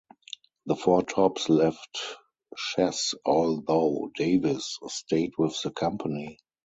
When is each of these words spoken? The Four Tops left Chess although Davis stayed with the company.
The 0.65 0.75
Four 0.75 1.03
Tops 1.03 1.47
left 1.47 1.99
Chess 2.57 3.13
although 3.23 4.09
Davis 4.15 4.79
stayed 4.87 5.33
with 5.37 5.61
the 5.61 5.69
company. 5.69 6.39